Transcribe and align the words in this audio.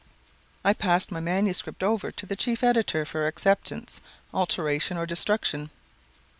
"I 0.65 0.73
passed 0.73 1.11
my 1.11 1.19
manuscript 1.19 1.83
over 1.83 2.11
to 2.11 2.25
the 2.25 2.35
chief 2.35 2.63
editor 2.63 3.05
for 3.05 3.27
acceptance, 3.27 4.01
alteration, 4.33 4.97
or 4.97 5.05
destruction. 5.05 5.69